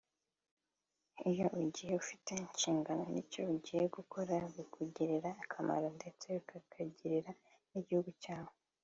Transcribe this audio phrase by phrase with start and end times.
[1.29, 7.31] Iyo ugiye ufite inshingano n’icyo ugiye gukora bikugirira akamaro ndetse bikakagirira
[7.71, 8.53] n’igihugu cyawe